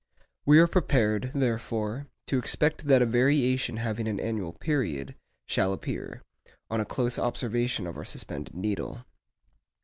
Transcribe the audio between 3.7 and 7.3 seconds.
having an annual period, shall appear, on a close